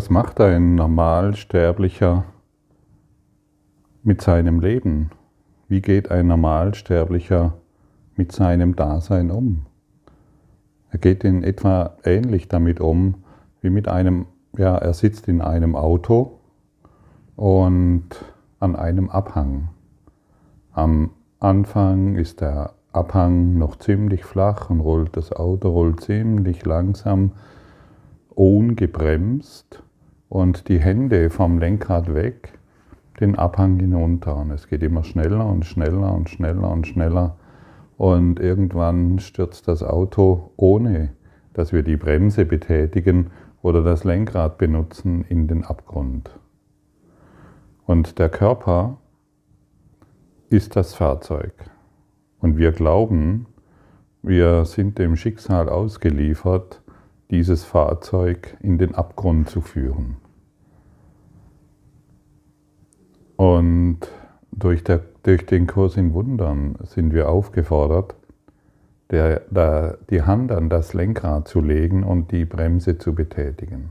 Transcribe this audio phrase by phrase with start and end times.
[0.00, 2.24] Was macht ein Normalsterblicher
[4.02, 5.10] mit seinem Leben?
[5.68, 7.52] Wie geht ein Normalsterblicher
[8.16, 9.66] mit seinem Dasein um?
[10.88, 13.24] Er geht in etwa ähnlich damit um
[13.60, 14.24] wie mit einem,
[14.56, 16.40] ja, er sitzt in einem Auto
[17.36, 18.08] und
[18.58, 19.68] an einem Abhang.
[20.72, 27.32] Am Anfang ist der Abhang noch ziemlich flach und rollt das Auto rollt ziemlich langsam,
[28.30, 29.82] ungebremst
[30.30, 32.56] und die Hände vom Lenkrad weg,
[33.18, 34.36] den Abhang hinunter.
[34.36, 37.36] Und es geht immer schneller und schneller und schneller und schneller.
[37.98, 41.10] Und irgendwann stürzt das Auto, ohne
[41.52, 46.30] dass wir die Bremse betätigen oder das Lenkrad benutzen, in den Abgrund.
[47.84, 48.98] Und der Körper
[50.48, 51.52] ist das Fahrzeug.
[52.38, 53.46] Und wir glauben,
[54.22, 56.82] wir sind dem Schicksal ausgeliefert,
[57.30, 60.16] dieses Fahrzeug in den Abgrund zu führen.
[63.36, 64.00] Und
[64.52, 68.14] durch, der, durch den Kurs in Wundern sind wir aufgefordert,
[69.10, 73.90] der, der, die Hand an das Lenkrad zu legen und die Bremse zu betätigen.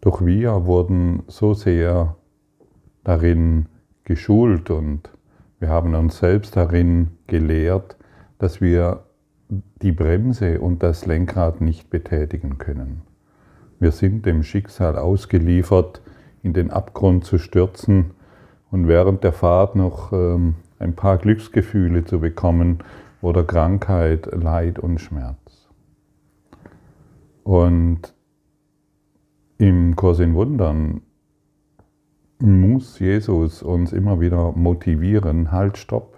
[0.00, 2.16] Doch wir wurden so sehr
[3.02, 3.66] darin
[4.04, 5.10] geschult und
[5.58, 7.96] wir haben uns selbst darin gelehrt,
[8.38, 9.05] dass wir
[9.48, 13.02] die Bremse und das Lenkrad nicht betätigen können.
[13.78, 16.00] Wir sind dem Schicksal ausgeliefert,
[16.42, 18.12] in den Abgrund zu stürzen
[18.70, 22.78] und während der Fahrt noch ähm, ein paar Glücksgefühle zu bekommen
[23.20, 25.68] oder Krankheit, Leid und Schmerz.
[27.42, 28.14] Und
[29.58, 31.02] im Kurs in Wundern
[32.38, 36.15] muss Jesus uns immer wieder motivieren, halt, stopp.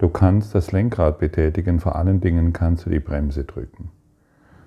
[0.00, 3.90] Du kannst das Lenkrad betätigen, vor allen Dingen kannst du die Bremse drücken.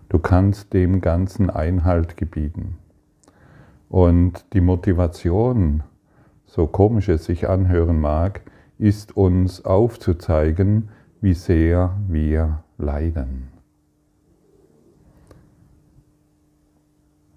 [0.09, 2.77] Du kannst dem Ganzen Einhalt gebieten.
[3.89, 5.81] Und die Motivation,
[6.45, 8.41] so komisch es sich anhören mag,
[8.77, 10.89] ist uns aufzuzeigen,
[11.19, 13.47] wie sehr wir leiden.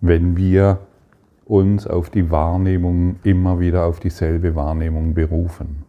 [0.02, 0.80] Wenn wir
[1.46, 5.85] uns auf die Wahrnehmung, immer wieder auf dieselbe Wahrnehmung berufen.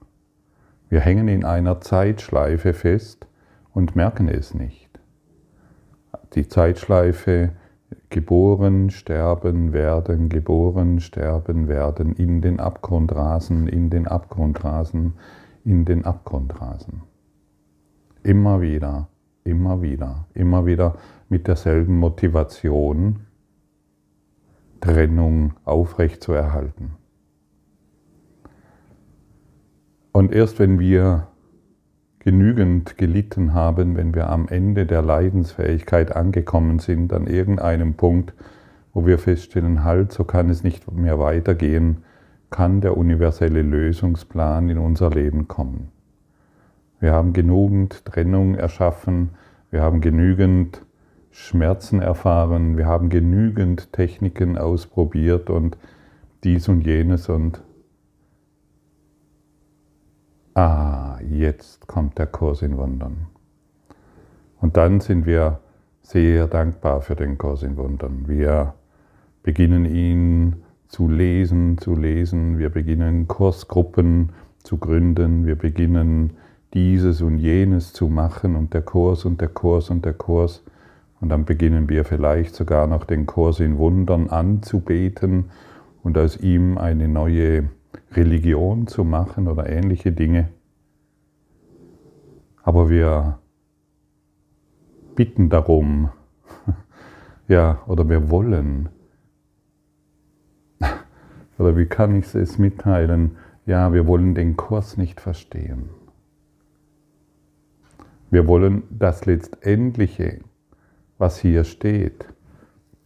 [0.90, 3.28] Wir hängen in einer Zeitschleife fest
[3.74, 4.88] und merken es nicht.
[6.34, 7.52] Die Zeitschleife
[8.10, 15.14] geboren, sterben, werden, geboren, sterben, werden, in den Abgrund rasen, in den Abgrund rasen,
[15.66, 17.04] in den Abgrund rasen.
[18.24, 19.10] Immer wieder,
[19.44, 20.96] immer wieder, immer wieder
[21.30, 23.22] mit derselben Motivation,
[24.80, 26.94] Trennung aufrecht zu erhalten.
[30.18, 31.28] Und erst wenn wir
[32.18, 38.34] genügend gelitten haben, wenn wir am Ende der Leidensfähigkeit angekommen sind, an irgendeinem Punkt,
[38.96, 41.98] wo wir feststellen, halt, so kann es nicht mehr weitergehen,
[42.50, 45.92] kann der universelle Lösungsplan in unser Leben kommen.
[47.00, 49.36] Wir haben genügend Trennung erschaffen,
[49.70, 50.82] wir haben genügend
[51.30, 55.78] Schmerzen erfahren, wir haben genügend Techniken ausprobiert und
[56.44, 57.62] dies und jenes und
[60.58, 63.28] ah, jetzt kommt der Kurs in Wundern.
[64.60, 65.60] Und dann sind wir
[66.02, 68.28] sehr dankbar für den Kurs in Wundern.
[68.28, 68.74] Wir
[69.44, 74.32] beginnen ihn zu lesen, zu lesen, wir beginnen Kursgruppen
[74.64, 76.32] zu gründen, wir beginnen
[76.74, 80.64] dieses und jenes zu machen und der Kurs und der Kurs und der Kurs.
[81.22, 85.46] Und dann beginnen wir vielleicht sogar noch den Kurs in Wundern anzubeten
[86.04, 87.70] und aus ihm eine neue
[88.12, 90.50] Religion zu machen oder ähnliche Dinge.
[92.64, 93.40] Aber wir
[95.16, 96.10] bitten darum,
[97.48, 98.90] ja, oder wir wollen,
[101.58, 103.38] oder wie kann ich es mitteilen?
[103.66, 105.90] Ja, wir wollen den Kurs nicht verstehen.
[108.30, 110.42] Wir wollen das Letztendliche,
[111.18, 112.28] was hier steht,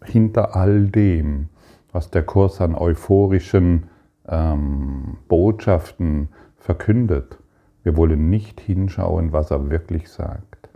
[0.04, 1.50] hinter all dem,
[1.92, 3.91] was der Kurs an euphorischen
[4.32, 7.38] ähm, Botschaften verkündet,
[7.84, 10.70] wir wollen nicht hinschauen, was er wirklich sagt.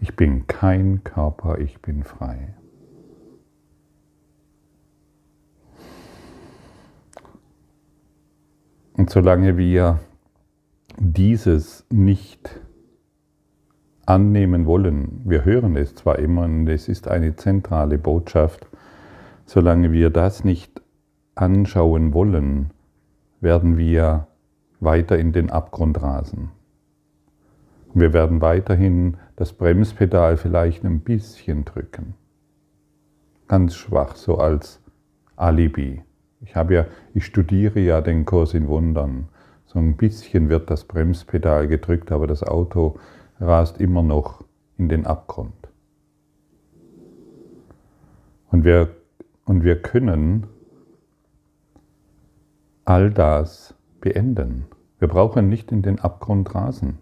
[0.00, 2.54] Ich bin kein Körper, ich bin frei.
[8.96, 10.00] Und solange wir
[10.98, 12.60] dieses nicht
[14.06, 15.22] annehmen wollen.
[15.24, 18.66] Wir hören es zwar immer und es ist eine zentrale Botschaft,
[19.46, 20.73] solange wir das nicht
[21.34, 22.70] anschauen wollen,
[23.40, 24.26] werden wir
[24.80, 26.50] weiter in den Abgrund rasen.
[27.94, 32.14] Wir werden weiterhin das Bremspedal vielleicht ein bisschen drücken.
[33.46, 34.80] ganz schwach, so als
[35.36, 36.02] Alibi.
[36.40, 39.28] Ich, habe ja, ich studiere ja den Kurs in Wundern.
[39.66, 42.98] So ein bisschen wird das Bremspedal gedrückt, aber das Auto
[43.40, 44.44] rast immer noch
[44.76, 45.52] in den Abgrund.
[48.50, 48.88] Und wir,
[49.44, 50.46] und wir können
[52.84, 54.66] all das beenden.
[54.98, 56.98] Wir brauchen nicht in den Abgrund rasen.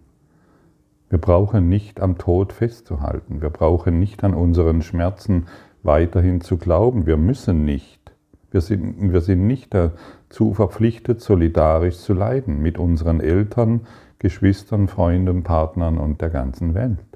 [1.09, 3.41] Wir brauchen nicht am Tod festzuhalten.
[3.41, 5.45] Wir brauchen nicht an unseren Schmerzen
[5.83, 7.05] weiterhin zu glauben.
[7.05, 7.99] Wir müssen nicht.
[8.49, 13.81] Wir sind, wir sind nicht dazu verpflichtet, solidarisch zu leiden mit unseren Eltern,
[14.19, 17.12] Geschwistern, Freunden, Partnern und der ganzen Welt.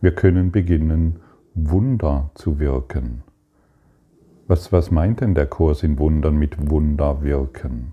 [0.00, 1.16] Wir können beginnen,
[1.54, 3.22] Wunder zu wirken.
[4.46, 7.92] Was, was meint denn der Kurs in Wundern mit Wunder wirken?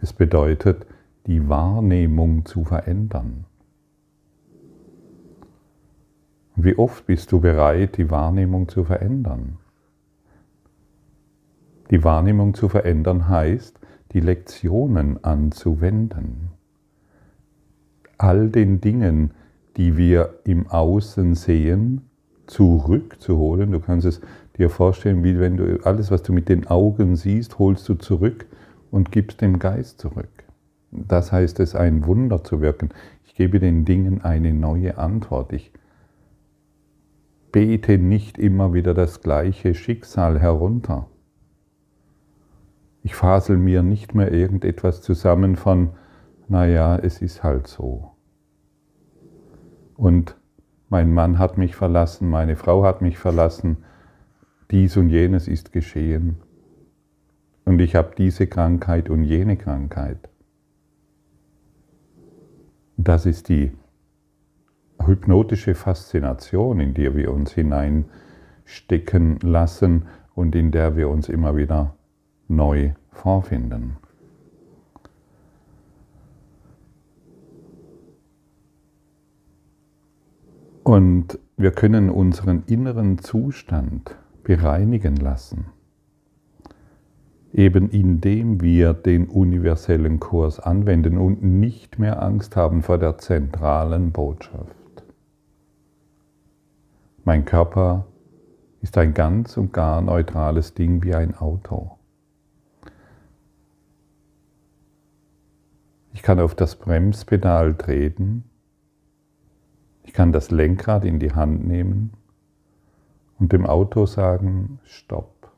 [0.00, 0.86] Es bedeutet,
[1.26, 3.44] die Wahrnehmung zu verändern.
[6.56, 9.58] Wie oft bist du bereit, die Wahrnehmung zu verändern?
[11.90, 13.78] Die Wahrnehmung zu verändern heißt,
[14.12, 16.50] die Lektionen anzuwenden.
[18.16, 19.32] All den Dingen,
[19.78, 22.02] die wir im Außen sehen,
[22.48, 23.70] zurückzuholen.
[23.70, 24.20] Du kannst es
[24.58, 28.46] dir vorstellen, wie wenn du alles, was du mit den Augen siehst, holst du zurück
[28.90, 30.44] und gibst dem Geist zurück.
[30.90, 32.88] Das heißt es, ein Wunder zu wirken.
[33.24, 35.52] Ich gebe den Dingen eine neue Antwort.
[35.52, 35.70] Ich
[37.52, 41.06] bete nicht immer wieder das gleiche Schicksal herunter.
[43.04, 45.90] Ich fasel mir nicht mehr irgendetwas zusammen von,
[46.48, 48.17] naja, es ist halt so
[49.98, 50.36] und
[50.88, 53.78] mein Mann hat mich verlassen, meine Frau hat mich verlassen,
[54.70, 56.36] dies und jenes ist geschehen
[57.64, 60.30] und ich habe diese Krankheit und jene Krankheit.
[62.96, 63.72] Das ist die
[65.04, 71.96] hypnotische Faszination, in die wir uns hineinstecken lassen und in der wir uns immer wieder
[72.46, 73.96] neu vorfinden.
[80.88, 85.66] Und wir können unseren inneren Zustand bereinigen lassen,
[87.52, 94.12] eben indem wir den universellen Kurs anwenden und nicht mehr Angst haben vor der zentralen
[94.12, 95.04] Botschaft.
[97.22, 98.06] Mein Körper
[98.80, 101.98] ist ein ganz und gar neutrales Ding wie ein Auto.
[106.14, 108.44] Ich kann auf das Bremspedal treten
[110.08, 112.12] ich kann das Lenkrad in die Hand nehmen
[113.38, 115.52] und dem Auto sagen, stopp.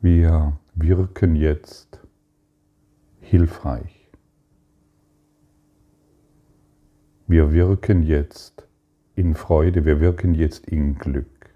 [0.00, 2.00] Wir wirken jetzt
[3.20, 4.10] hilfreich.
[7.28, 8.66] Wir wirken jetzt
[9.14, 11.54] in Freude, wir wirken jetzt in Glück.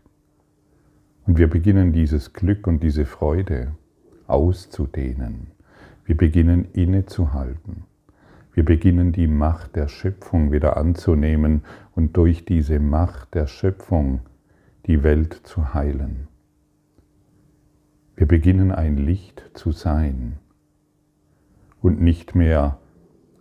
[1.27, 3.75] Und wir beginnen dieses Glück und diese Freude
[4.29, 5.49] auszudehnen.
[6.05, 7.90] Wir beginnen innezuhalten.
[8.61, 11.63] Wir beginnen die Macht der Schöpfung wieder anzunehmen
[11.95, 14.21] und durch diese Macht der Schöpfung
[14.85, 16.29] die Welt zu heilen.
[18.17, 20.37] Wir beginnen ein Licht zu sein
[21.81, 22.77] und nicht mehr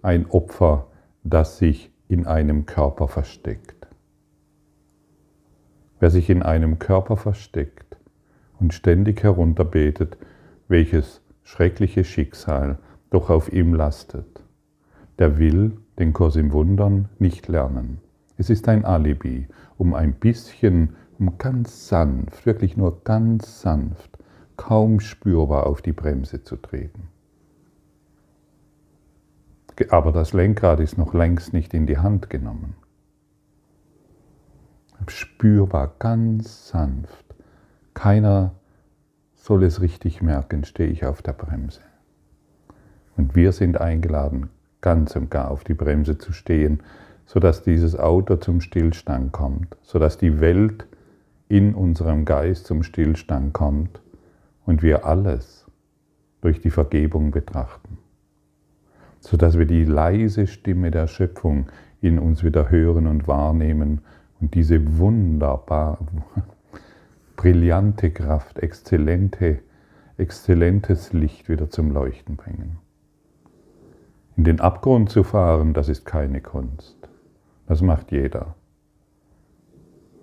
[0.01, 0.87] ein Opfer,
[1.25, 3.87] das sich in einem Körper versteckt.
[5.99, 7.97] Wer sich in einem Körper versteckt
[8.57, 10.17] und ständig herunterbetet,
[10.69, 14.45] welches schreckliche Schicksal doch auf ihm lastet,
[15.19, 17.99] der will den Kurs im Wundern nicht lernen.
[18.37, 19.47] Es ist ein Alibi,
[19.77, 24.17] um ein bisschen, um ganz sanft, wirklich nur ganz sanft,
[24.55, 27.09] kaum spürbar auf die Bremse zu treten.
[29.89, 32.75] Aber das Lenkrad ist noch längst nicht in die Hand genommen.
[35.07, 37.25] Spürbar, ganz sanft.
[37.93, 38.53] Keiner
[39.35, 41.81] soll es richtig merken, stehe ich auf der Bremse.
[43.17, 44.49] Und wir sind eingeladen,
[44.81, 46.81] ganz und gar auf die Bremse zu stehen,
[47.25, 50.87] sodass dieses Auto zum Stillstand kommt, sodass die Welt
[51.47, 54.01] in unserem Geist zum Stillstand kommt
[54.65, 55.65] und wir alles
[56.41, 57.97] durch die Vergebung betrachten,
[59.19, 61.67] sodass wir die leise Stimme der Schöpfung
[62.01, 64.01] in uns wieder hören und wahrnehmen
[64.39, 65.99] und diese wunderbar
[67.35, 69.59] brillante Kraft, exzellente,
[70.17, 72.79] exzellentes Licht wieder zum Leuchten bringen.
[74.39, 76.95] In den Abgrund zu fahren, das ist keine Kunst.
[77.67, 78.55] Das macht jeder.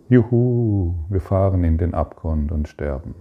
[0.08, 3.14] Juhu, wir fahren in den Abgrund und sterben.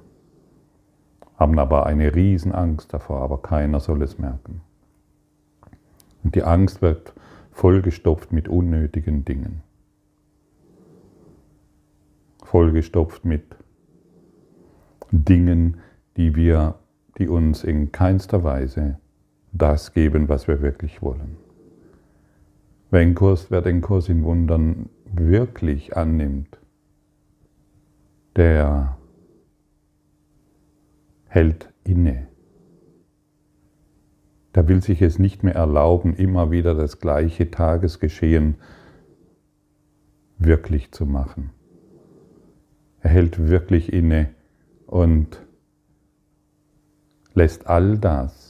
[1.35, 4.61] haben aber eine Riesenangst davor, aber keiner soll es merken.
[6.23, 7.13] Und die Angst wird
[7.51, 9.63] vollgestopft mit unnötigen Dingen.
[12.41, 13.43] Vollgestopft mit
[15.11, 15.81] Dingen,
[16.15, 16.75] die wir,
[17.17, 18.97] die uns in keinster Weise
[19.57, 21.37] das geben, was wir wirklich wollen.
[22.91, 26.59] Wer, Kurs, wer den Kurs in Wundern wirklich annimmt,
[28.35, 28.97] der
[31.27, 32.27] hält inne.
[34.53, 38.55] Der will sich es nicht mehr erlauben, immer wieder das gleiche Tagesgeschehen
[40.37, 41.51] wirklich zu machen.
[43.01, 44.29] Er hält wirklich inne
[44.87, 45.41] und
[47.33, 48.44] lässt all das,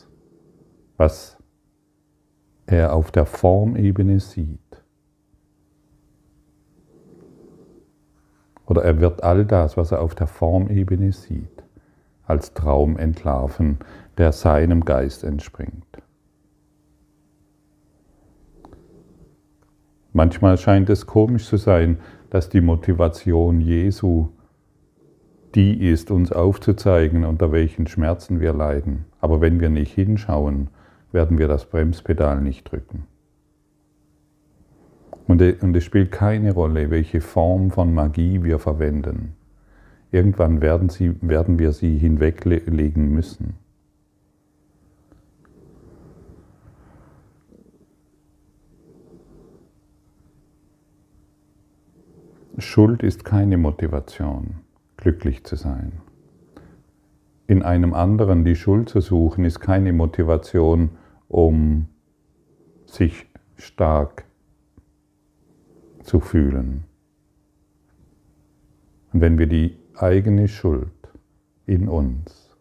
[0.97, 1.37] was
[2.65, 4.59] er auf der Formebene sieht,
[8.65, 11.63] oder er wird all das, was er auf der Formebene sieht,
[12.25, 13.77] als Traum entlarven,
[14.17, 15.85] der seinem Geist entspringt.
[20.13, 21.99] Manchmal scheint es komisch zu sein,
[22.29, 24.29] dass die Motivation Jesu
[25.55, 29.05] die ist, uns aufzuzeigen, unter welchen Schmerzen wir leiden.
[29.21, 30.69] Aber wenn wir nicht hinschauen,
[31.15, 33.07] werden wir das Bremspedal nicht drücken.
[35.27, 39.33] Und es spielt keine Rolle, welche Form von Magie wir verwenden.
[40.11, 43.55] Irgendwann werden, sie, werden wir sie hinweglegen müssen.
[52.57, 54.55] Schuld ist keine Motivation,
[54.97, 55.93] glücklich zu sein.
[57.47, 60.89] In einem anderen die Schuld zu suchen, ist keine Motivation,
[61.27, 61.87] um
[62.85, 64.25] sich stark
[66.03, 66.85] zu fühlen.
[69.11, 70.91] Und wenn wir die eigene Schuld
[71.65, 72.55] in uns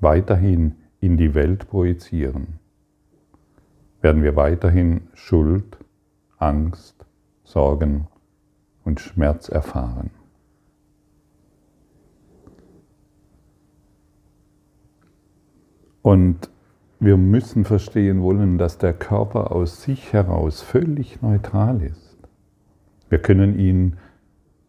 [0.00, 2.58] weiterhin in die Welt projizieren,
[4.00, 5.78] werden wir weiterhin Schuld,
[6.38, 7.04] Angst,
[7.44, 8.06] Sorgen
[8.84, 10.10] und Schmerz erfahren.
[16.02, 16.49] Und
[17.00, 22.18] wir müssen verstehen wollen, dass der Körper aus sich heraus völlig neutral ist.
[23.08, 23.96] Wir können ihn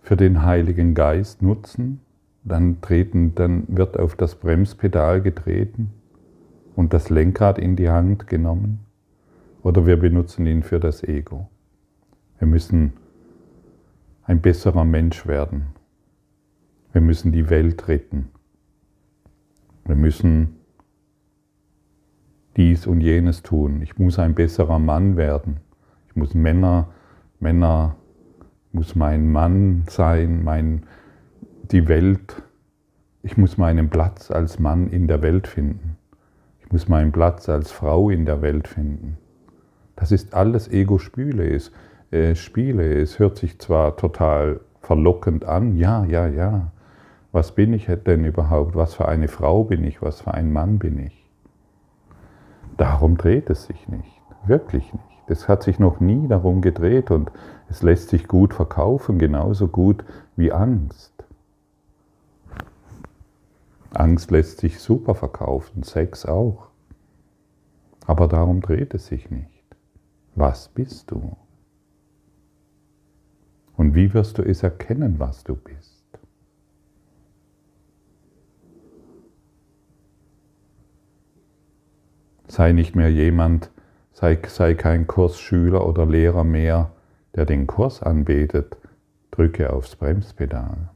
[0.01, 1.99] für den Heiligen Geist nutzen,
[2.43, 5.91] dann, treten, dann wird auf das Bremspedal getreten
[6.75, 8.79] und das Lenkrad in die Hand genommen,
[9.61, 11.49] oder wir benutzen ihn für das Ego.
[12.39, 12.93] Wir müssen
[14.23, 15.67] ein besserer Mensch werden.
[16.93, 18.29] Wir müssen die Welt retten.
[19.85, 20.60] Wir müssen
[22.57, 23.81] dies und jenes tun.
[23.81, 25.57] Ich muss ein besserer Mann werden.
[26.07, 26.89] Ich muss Männer,
[27.39, 27.95] Männer,
[28.73, 30.83] muss mein Mann sein, mein,
[31.71, 32.43] die Welt.
[33.23, 35.97] Ich muss meinen Platz als Mann in der Welt finden.
[36.59, 39.17] Ich muss meinen Platz als Frau in der Welt finden.
[39.95, 41.47] Das ist alles Ego-Spiele.
[41.47, 41.71] Es,
[42.11, 42.93] äh, Spiele.
[42.99, 46.71] Es hört sich zwar total verlockend an, ja, ja, ja.
[47.31, 48.75] Was bin ich denn überhaupt?
[48.75, 50.01] Was für eine Frau bin ich?
[50.01, 51.20] Was für ein Mann bin ich?
[52.81, 55.05] Darum dreht es sich nicht, wirklich nicht.
[55.27, 57.31] Es hat sich noch nie darum gedreht und
[57.69, 60.03] es lässt sich gut verkaufen, genauso gut
[60.35, 61.13] wie Angst.
[63.93, 66.69] Angst lässt sich super verkaufen, Sex auch.
[68.07, 69.63] Aber darum dreht es sich nicht.
[70.33, 71.37] Was bist du?
[73.77, 75.90] Und wie wirst du es erkennen, was du bist?
[82.51, 83.71] Sei nicht mehr jemand,
[84.11, 86.91] sei, sei kein Kursschüler oder Lehrer mehr,
[87.33, 88.75] der den Kurs anbetet,
[89.31, 90.89] drücke aufs Bremspedal.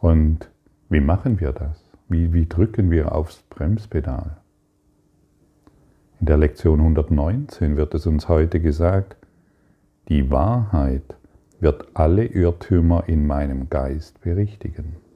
[0.00, 0.48] Und
[0.88, 1.82] wie machen wir das?
[2.08, 4.36] Wie, wie drücken wir aufs Bremspedal?
[6.20, 9.16] In der Lektion 119 wird es uns heute gesagt,
[10.10, 11.16] die Wahrheit
[11.58, 15.07] wird alle Irrtümer in meinem Geist berichtigen.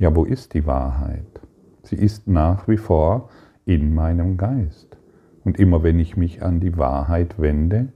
[0.00, 1.40] Ja, wo ist die Wahrheit?
[1.82, 3.28] Sie ist nach wie vor
[3.66, 4.96] in meinem Geist.
[5.44, 7.88] Und immer wenn ich mich an die Wahrheit wende,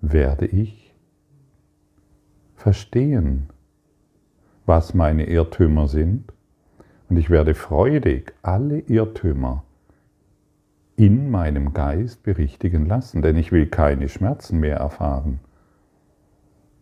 [0.00, 0.94] werde ich
[2.54, 3.50] verstehen,
[4.64, 6.32] was meine Irrtümer sind.
[7.10, 9.62] Und ich werde freudig alle Irrtümer
[10.96, 15.40] in meinem Geist berichtigen lassen, denn ich will keine Schmerzen mehr erfahren.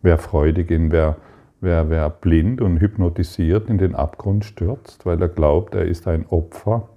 [0.01, 1.17] Wer freudig in, wer
[1.65, 6.27] Wer, wer blind und hypnotisiert in den Abgrund stürzt, weil er glaubt, er ist ein
[6.27, 6.89] Opfer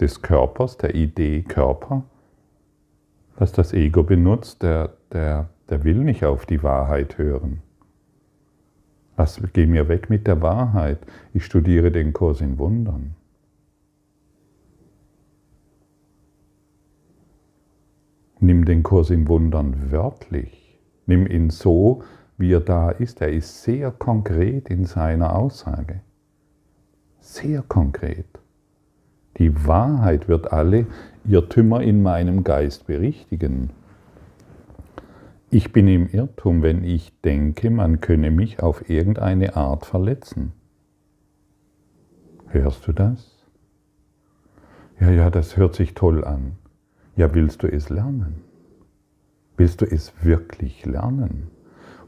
[0.00, 2.02] des Körpers, der Idee Körper,
[3.36, 7.62] dass das Ego benutzt, der, der, Der will nicht auf die Wahrheit hören.
[9.16, 10.98] Lass, geh mir weg mit der Wahrheit.
[11.32, 13.14] Ich studiere den Kurs in Wundern.
[18.40, 20.80] Nimm den Kurs in Wundern wörtlich.
[21.06, 22.02] Nimm ihn so,
[22.40, 23.20] wie er da ist.
[23.20, 26.00] Er ist sehr konkret in seiner Aussage.
[27.20, 28.26] Sehr konkret.
[29.36, 30.86] Die Wahrheit wird alle
[31.24, 33.70] Irrtümer in meinem Geist berichtigen.
[35.50, 40.52] Ich bin im Irrtum, wenn ich denke, man könne mich auf irgendeine Art verletzen.
[42.48, 43.44] Hörst du das?
[44.98, 46.52] Ja, ja, das hört sich toll an.
[47.16, 48.42] Ja, willst du es lernen?
[49.56, 51.50] Willst du es wirklich lernen?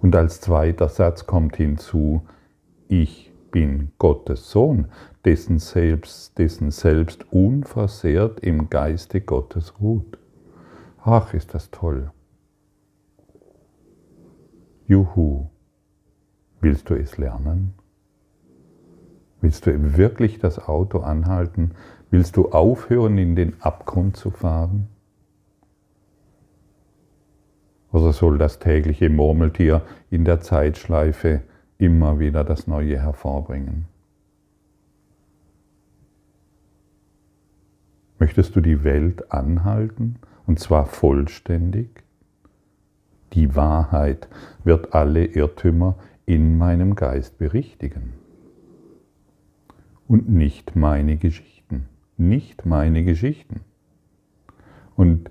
[0.02, 2.23] Und als zweiter Satz kommt hinzu,
[2.88, 4.88] ich bin Gottes Sohn,
[5.25, 10.18] dessen Selbst, dessen Selbst unversehrt im Geiste Gottes ruht.
[11.04, 12.11] Ach, ist das toll.
[14.88, 15.47] Juhu.
[16.61, 17.75] Willst du es lernen?
[19.40, 21.73] Willst du wirklich das Auto anhalten?
[22.11, 24.88] Willst du aufhören, in den Abgrund zu fahren?
[27.92, 31.42] Oder soll das tägliche Murmeltier in der Zeitschleife
[31.78, 33.84] immer wieder das Neue hervorbringen?
[38.18, 42.02] Möchtest du die Welt anhalten, und zwar vollständig?
[43.34, 44.28] Die Wahrheit
[44.64, 48.12] wird alle Irrtümer in meinem Geist berichtigen.
[50.06, 51.88] Und nicht meine Geschichten.
[52.16, 53.61] Nicht meine Geschichten.
[54.94, 55.30] Und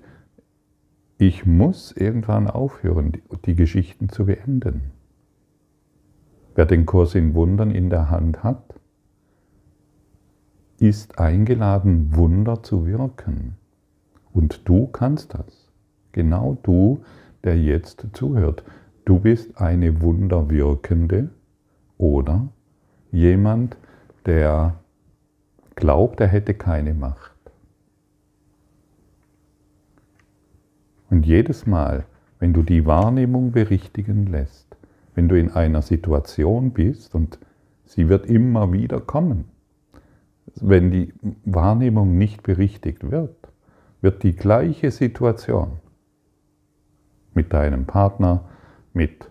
[1.22, 3.12] ich muss irgendwann aufhören,
[3.44, 4.90] die Geschichten zu beenden.
[6.56, 8.74] Wer den Kurs in Wundern in der Hand hat,
[10.80, 13.56] ist eingeladen, Wunder zu wirken.
[14.32, 15.70] Und du kannst das.
[16.10, 17.04] Genau du
[17.44, 18.64] der jetzt zuhört.
[19.04, 21.30] Du bist eine Wunderwirkende
[21.98, 22.48] oder
[23.12, 23.76] jemand,
[24.26, 24.80] der
[25.76, 27.31] glaubt, er hätte keine Macht.
[31.12, 32.06] Und jedes Mal,
[32.38, 34.78] wenn du die Wahrnehmung berichtigen lässt,
[35.14, 37.38] wenn du in einer Situation bist und
[37.84, 39.44] sie wird immer wieder kommen,
[40.54, 41.12] wenn die
[41.44, 43.36] Wahrnehmung nicht berichtigt wird,
[44.00, 45.80] wird die gleiche Situation
[47.34, 48.48] mit deinem Partner,
[48.94, 49.30] mit,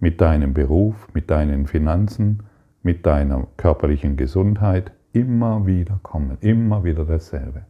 [0.00, 2.42] mit deinem Beruf, mit deinen Finanzen,
[2.82, 7.64] mit deiner körperlichen Gesundheit immer wieder kommen, immer wieder dasselbe.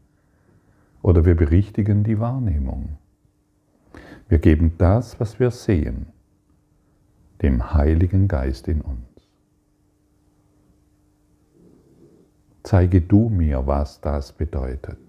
[1.03, 2.97] Oder wir berichtigen die Wahrnehmung.
[4.31, 6.07] Wir geben das, was wir sehen,
[7.43, 9.01] dem Heiligen Geist in uns.
[12.63, 15.01] Zeige du mir, was das bedeutet.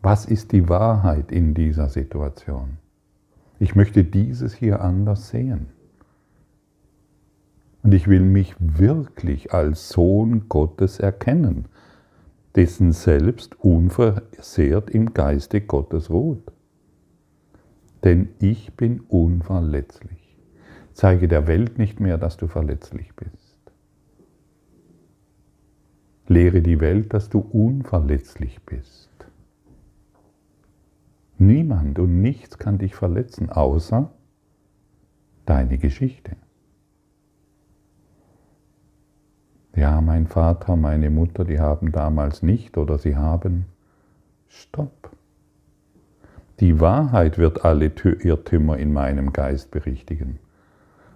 [0.00, 2.78] Was ist die Wahrheit in dieser Situation?
[3.58, 5.66] Ich möchte dieses hier anders sehen.
[7.82, 11.66] Und ich will mich wirklich als Sohn Gottes erkennen,
[12.56, 16.53] dessen Selbst unversehrt im Geiste Gottes ruht.
[18.04, 20.38] Denn ich bin unverletzlich.
[20.92, 23.58] Zeige der Welt nicht mehr, dass du verletzlich bist.
[26.28, 29.10] Lehre die Welt, dass du unverletzlich bist.
[31.38, 34.10] Niemand und nichts kann dich verletzen, außer
[35.46, 36.36] deine Geschichte.
[39.74, 43.66] Ja, mein Vater, meine Mutter, die haben damals nicht oder sie haben.
[44.46, 45.10] Stopp.
[46.60, 50.38] Die Wahrheit wird alle Irrtümer in meinem Geist berichtigen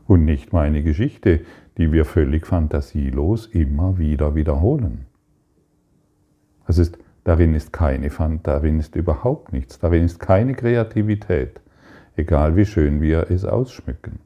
[0.07, 1.40] und nicht meine Geschichte,
[1.77, 5.07] die wir völlig fantasielos immer wieder wiederholen.
[6.66, 6.98] Das ist
[7.29, 11.61] Darin ist keine Fand, darin ist überhaupt nichts, darin ist keine Kreativität,
[12.16, 14.20] egal wie schön wir es ausschmücken.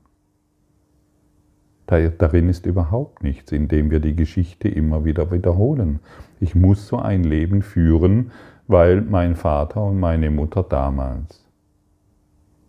[1.87, 5.99] Darin ist überhaupt nichts, indem wir die Geschichte immer wieder wiederholen.
[6.39, 8.31] Ich muss so ein Leben führen,
[8.73, 11.47] weil mein Vater und meine Mutter damals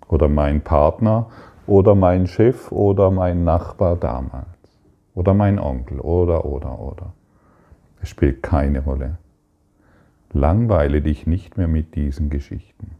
[0.09, 1.29] oder mein Partner
[1.65, 4.47] oder mein Chef oder mein Nachbar damals
[5.15, 7.13] oder mein Onkel oder oder oder.
[8.01, 9.17] Es spielt keine Rolle.
[10.33, 12.91] Langweile dich nicht mehr mit diesen Geschichten.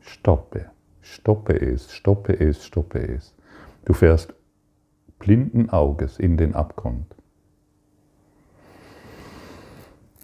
[0.00, 0.70] Stoppe,
[1.02, 3.32] stoppe es, stoppe es, stoppe es.
[3.84, 4.34] Du fährst
[5.20, 7.17] blinden Auges in den Abgrund.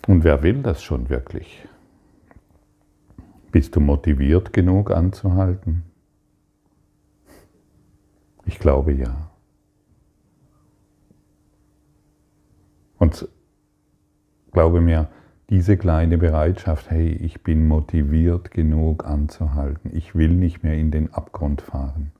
[0.06, 1.66] Und wer will das schon wirklich?
[3.50, 5.84] Bist du motiviert genug anzuhalten?
[8.44, 9.30] Ich glaube ja.
[12.98, 13.28] Und
[14.54, 15.08] Glaube mir,
[15.50, 21.12] diese kleine Bereitschaft, hey, ich bin motiviert genug anzuhalten, ich will nicht mehr in den
[21.12, 22.12] Abgrund fahren,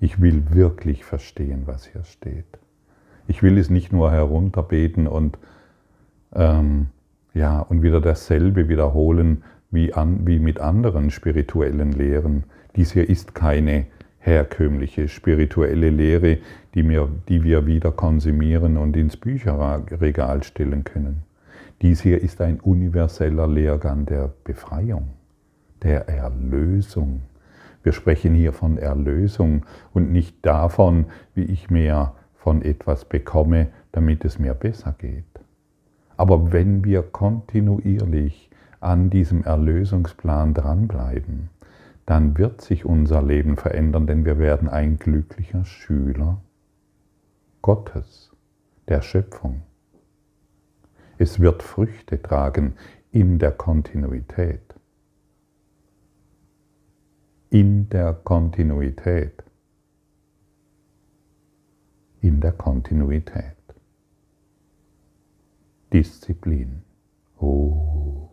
[0.00, 2.46] ich will wirklich verstehen, was hier steht.
[3.28, 5.38] Ich will es nicht nur herunterbeten und,
[6.34, 6.86] ähm,
[7.34, 12.44] ja, und wieder dasselbe wiederholen wie, an, wie mit anderen spirituellen Lehren.
[12.76, 13.86] Dies hier ist keine
[14.18, 16.38] herkömmliche spirituelle Lehre,
[16.74, 21.22] die, mir, die wir wieder konsumieren und ins Bücherregal stellen können.
[21.80, 25.08] Dies hier ist ein universeller Lehrgang der Befreiung,
[25.82, 27.22] der Erlösung.
[27.82, 34.24] Wir sprechen hier von Erlösung und nicht davon, wie ich mehr von etwas bekomme, damit
[34.24, 35.24] es mir besser geht.
[36.22, 41.50] Aber wenn wir kontinuierlich an diesem Erlösungsplan dranbleiben,
[42.06, 46.40] dann wird sich unser Leben verändern, denn wir werden ein glücklicher Schüler
[47.60, 48.30] Gottes,
[48.86, 49.62] der Schöpfung.
[51.18, 52.74] Es wird Früchte tragen
[53.10, 54.76] in der Kontinuität.
[57.50, 59.42] In der Kontinuität.
[62.20, 63.61] In der Kontinuität.
[65.92, 66.82] Disziplin.
[67.38, 68.30] Oh,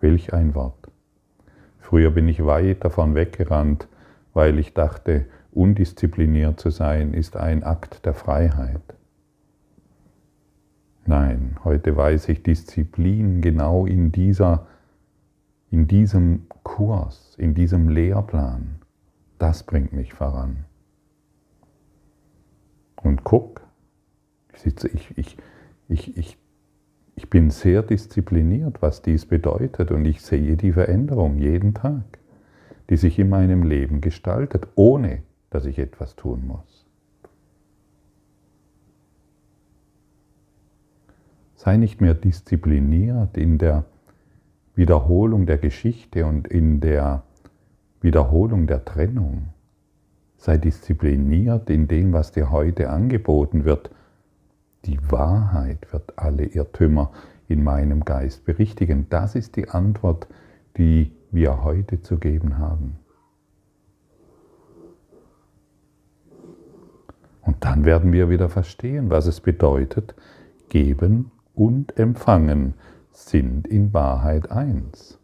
[0.00, 0.90] welch ein Wort.
[1.80, 3.88] Früher bin ich weit davon weggerannt,
[4.32, 8.82] weil ich dachte, undiszipliniert zu sein ist ein Akt der Freiheit.
[11.06, 14.66] Nein, heute weiß ich Disziplin genau in, dieser,
[15.70, 18.76] in diesem Kurs, in diesem Lehrplan.
[19.38, 20.64] Das bringt mich voran.
[22.96, 23.60] Und guck,
[24.54, 25.36] ich, sitze, ich, ich,
[25.88, 26.38] ich, ich
[27.16, 32.18] ich bin sehr diszipliniert, was dies bedeutet und ich sehe die Veränderung jeden Tag,
[32.90, 36.86] die sich in meinem Leben gestaltet, ohne dass ich etwas tun muss.
[41.54, 43.84] Sei nicht mehr diszipliniert in der
[44.74, 47.22] Wiederholung der Geschichte und in der
[48.00, 49.48] Wiederholung der Trennung.
[50.36, 53.90] Sei diszipliniert in dem, was dir heute angeboten wird
[54.86, 57.12] die Wahrheit wird alle Irrtümer
[57.48, 59.06] in meinem Geist berichtigen.
[59.10, 60.26] Das ist die Antwort,
[60.76, 62.96] die wir heute zu geben haben.
[67.42, 70.14] Und dann werden wir wieder verstehen, was es bedeutet,
[70.70, 72.74] geben und empfangen
[73.10, 75.18] sind in Wahrheit eins.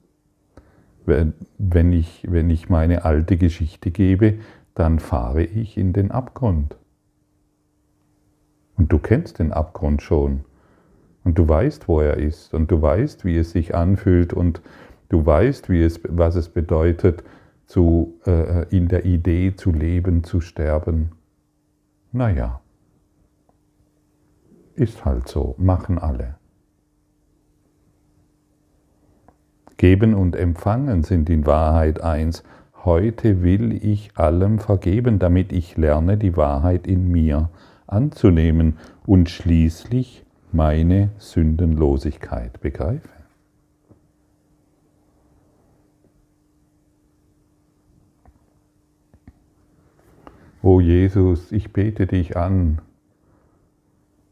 [1.06, 4.38] Wenn ich, wenn ich meine alte Geschichte gebe,
[4.74, 6.76] dann fahre ich in den Abgrund.
[8.80, 10.40] Und du kennst den Abgrund schon.
[11.22, 12.54] Und du weißt, wo er ist.
[12.54, 14.32] Und du weißt, wie es sich anfühlt.
[14.32, 14.62] Und
[15.10, 17.22] du weißt, wie es, was es bedeutet,
[17.66, 21.10] zu, äh, in der Idee zu leben, zu sterben.
[22.10, 22.62] Naja,
[24.76, 26.36] ist halt so, machen alle.
[29.76, 32.44] Geben und Empfangen sind in Wahrheit eins.
[32.82, 37.50] Heute will ich allem vergeben, damit ich lerne, die Wahrheit in mir
[37.90, 43.08] anzunehmen und schließlich meine Sündenlosigkeit begreife.
[50.62, 52.82] O Jesus, ich bete dich an,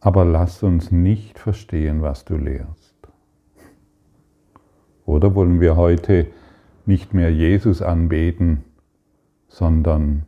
[0.01, 2.95] aber lass uns nicht verstehen, was du lehrst.
[5.07, 6.27] Oder wollen wir heute
[6.85, 8.65] nicht mehr Jesus anbeten,
[9.49, 10.25] sondern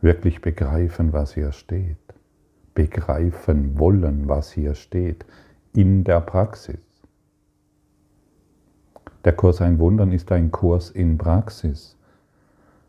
[0.00, 1.96] wirklich begreifen, was hier steht.
[2.74, 5.24] Begreifen wollen, was hier steht,
[5.72, 6.78] in der Praxis.
[9.24, 11.96] Der Kurs Ein Wundern ist ein Kurs in Praxis.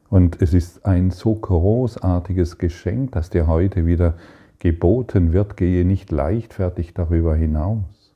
[0.10, 4.16] Und es ist ein so großartiges Geschenk, das dir heute wieder
[4.60, 5.58] geboten wird.
[5.58, 8.14] Gehe nicht leichtfertig darüber hinaus.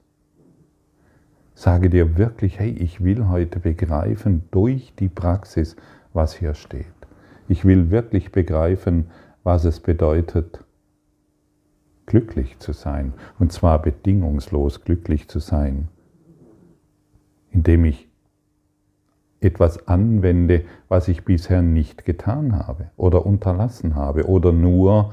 [1.56, 5.76] Sage dir wirklich, hey, ich will heute begreifen durch die Praxis,
[6.14, 6.86] was hier steht.
[7.52, 9.08] Ich will wirklich begreifen,
[9.44, 10.64] was es bedeutet,
[12.06, 13.12] glücklich zu sein.
[13.40, 15.90] Und zwar bedingungslos glücklich zu sein,
[17.52, 18.08] indem ich
[19.42, 25.12] etwas anwende, was ich bisher nicht getan habe oder unterlassen habe oder nur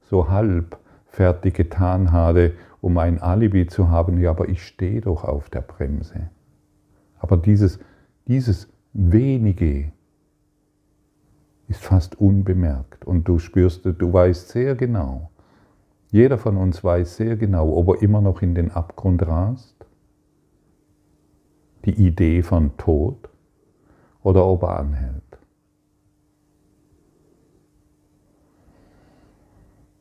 [0.00, 5.22] so halb fertig getan habe, um ein Alibi zu haben, ja, aber ich stehe doch
[5.22, 6.28] auf der Bremse.
[7.20, 7.78] Aber dieses,
[8.26, 9.92] dieses wenige,
[11.68, 15.30] ist fast unbemerkt und du spürst, du weißt sehr genau,
[16.10, 19.76] jeder von uns weiß sehr genau, ob er immer noch in den Abgrund rast,
[21.84, 23.28] die Idee von Tod
[24.22, 25.22] oder ob er anhält.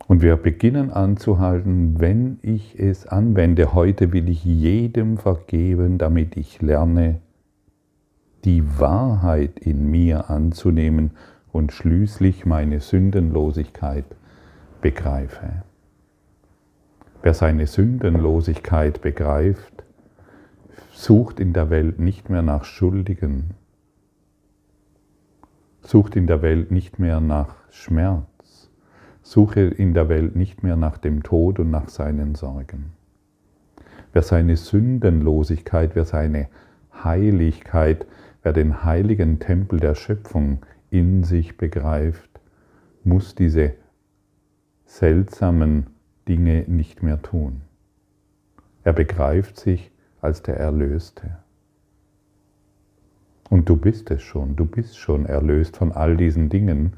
[0.08, 3.74] Und wir beginnen anzuhalten, wenn ich es anwende.
[3.74, 7.20] Heute will ich jedem vergeben, damit ich lerne,
[8.46, 11.12] die Wahrheit in mir anzunehmen
[11.58, 14.06] und schließlich meine Sündenlosigkeit
[14.80, 15.64] begreife.
[17.24, 19.84] Wer seine Sündenlosigkeit begreift,
[20.94, 23.56] sucht in der Welt nicht mehr nach Schuldigen,
[25.82, 28.70] sucht in der Welt nicht mehr nach Schmerz,
[29.24, 32.92] suche in der Welt nicht mehr nach dem Tod und nach seinen Sorgen.
[34.14, 36.50] Wer seine Sündenlosigkeit, wer seine
[37.04, 38.06] Heiligkeit,
[38.44, 42.30] wer den heiligen Tempel der Schöpfung in sich begreift,
[43.04, 43.74] muss diese
[44.86, 45.88] seltsamen
[46.28, 47.62] Dinge nicht mehr tun.
[48.84, 51.38] Er begreift sich als der Erlöste.
[53.50, 56.94] Und du bist es schon, du bist schon erlöst von all diesen Dingen.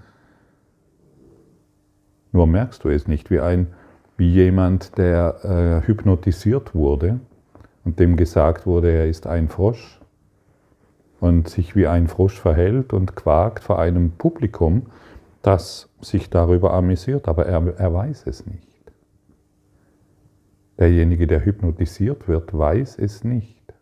[2.32, 3.68] Nur merkst du es nicht, wie, ein,
[4.18, 7.20] wie jemand, der äh, hypnotisiert wurde
[7.86, 9.99] und dem gesagt wurde, er ist ein Frosch
[11.20, 14.88] und sich wie ein Frosch verhält und quakt vor einem Publikum,
[15.42, 18.68] das sich darüber amüsiert, aber er, er weiß es nicht.
[20.78, 23.74] Derjenige, der hypnotisiert wird, weiß es nicht,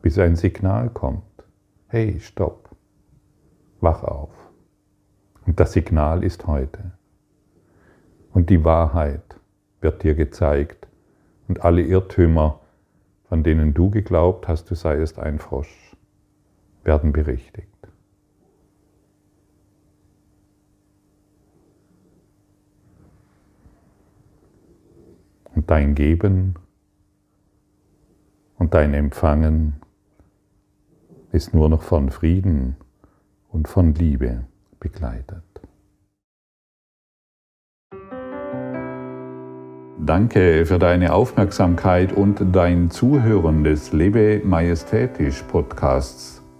[0.00, 1.22] bis ein Signal kommt.
[1.88, 2.70] Hey, stopp,
[3.80, 4.30] wach auf.
[5.46, 6.92] Und das Signal ist heute.
[8.32, 9.36] Und die Wahrheit
[9.80, 10.86] wird dir gezeigt.
[11.48, 12.60] Und alle Irrtümer,
[13.28, 15.89] von denen du geglaubt hast, du seiest ein Frosch,
[16.84, 17.68] werden berichtigt.
[25.54, 26.54] Und dein Geben
[28.58, 29.80] und dein Empfangen
[31.32, 32.76] ist nur noch von Frieden
[33.48, 34.44] und von Liebe
[34.78, 35.42] begleitet.
[39.98, 46.39] Danke für deine Aufmerksamkeit und dein Zuhören des Lebe Majestätisch Podcasts.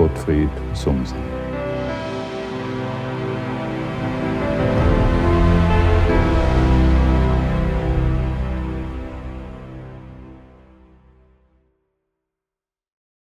[0.00, 1.29] Gottfried Sumsen.